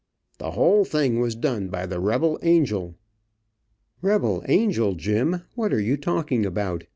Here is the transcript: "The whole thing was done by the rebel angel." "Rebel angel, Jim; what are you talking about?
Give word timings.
"The 0.39 0.53
whole 0.53 0.83
thing 0.83 1.19
was 1.19 1.35
done 1.35 1.67
by 1.67 1.85
the 1.85 1.99
rebel 1.99 2.39
angel." 2.41 2.95
"Rebel 4.01 4.43
angel, 4.47 4.95
Jim; 4.95 5.43
what 5.53 5.71
are 5.71 5.79
you 5.79 5.95
talking 5.95 6.43
about? 6.43 6.85